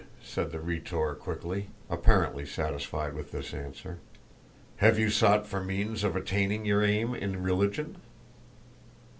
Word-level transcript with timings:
said 0.23 0.51
the 0.51 0.59
Rhetor 0.59 1.13
quickly, 1.13 1.69
apparently 1.87 2.43
satisfied 2.43 3.13
with 3.13 3.29
this 3.31 3.53
answer. 3.53 3.99
"Have 4.77 4.97
you 4.97 5.11
sought 5.11 5.45
for 5.45 5.63
means 5.63 6.03
of 6.03 6.15
attaining 6.15 6.65
your 6.65 6.81
aim 6.83 7.13
in 7.13 7.43
religion?" 7.43 7.97